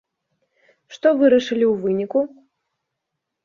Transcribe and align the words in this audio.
Што 0.95 1.07
вырашылі 1.21 1.65
ў 1.69 1.73
выніку? 1.87 2.19